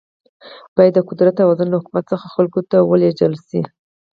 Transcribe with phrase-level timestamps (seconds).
[0.75, 3.61] باید د قدرت توازن له حکومت څخه خلکو ته ولیږدول شي.